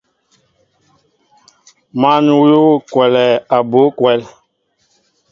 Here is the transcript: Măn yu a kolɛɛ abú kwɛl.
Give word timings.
Măn 1.99 2.25
yu 2.49 2.61
a 2.79 2.83
kolɛɛ 2.91 3.35
abú 3.57 3.81
kwɛl. 3.97 4.21